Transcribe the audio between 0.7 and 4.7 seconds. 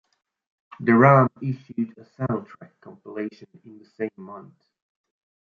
Deram issued a 'soundtrack' compilation in the same month.